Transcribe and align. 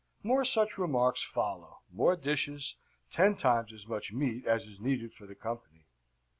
More 0.23 0.43
such 0.43 0.79
remarks 0.79 1.21
follow: 1.21 1.83
more 1.93 2.15
dishes; 2.15 2.75
ten 3.11 3.35
times 3.35 3.71
as 3.71 3.85
much 3.87 4.11
meat 4.11 4.47
as 4.47 4.65
is 4.65 4.81
needful 4.81 5.09
for 5.09 5.27
the 5.27 5.35
company. 5.35 5.85